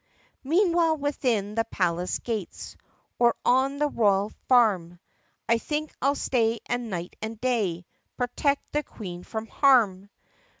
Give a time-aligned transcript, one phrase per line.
[0.43, 2.75] "Meanwhile within the palace gates
[3.19, 4.99] Or on the royal farm
[5.47, 7.85] I think I 'll stay and night and day
[8.17, 10.09] Protect the Queen from harm!"